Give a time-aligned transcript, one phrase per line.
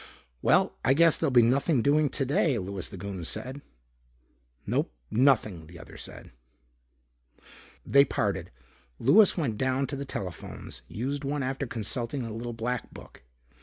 [0.41, 3.61] "Well, I guess there'll be nothing doing today," Louis the Goon said.
[4.65, 6.31] "Nope, nothing," the other said.
[7.85, 8.49] They parted.
[8.97, 13.21] Louis went down to the telephones, used one after consulting a little black book.